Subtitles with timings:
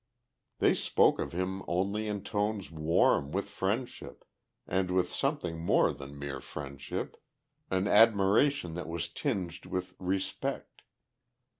[0.57, 4.25] They spoke of him only in tones warm with friendship
[4.65, 7.21] and with something more than mere friendship,
[7.69, 10.81] an admiration that was tinged with respect.